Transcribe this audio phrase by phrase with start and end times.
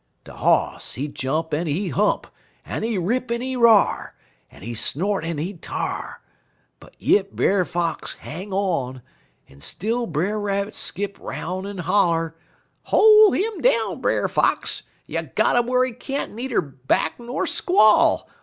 [0.23, 2.25] "De Hoss, he jump en he hump,
[2.65, 4.15] en he rip en he r'ar,
[4.49, 6.23] en he snort en he t'ar.
[6.79, 9.03] But yit Brer Fox hang on,
[9.47, 12.35] en still Brer Rabbit skip 'roun' en holler:
[12.85, 14.81] "'Hol' 'im down, Brer Fox!
[15.05, 18.27] You got 'im whar he can't needer back ner squall.